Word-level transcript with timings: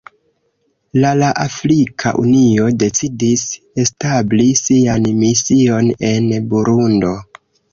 La 1.01 1.09
la 1.17 1.27
Afrika 1.43 2.13
Unio 2.21 2.65
decidis 2.85 3.45
establi 3.83 4.49
sian 4.63 5.07
mision 5.21 5.93
en 6.13 6.31
Burundo. 6.55 7.17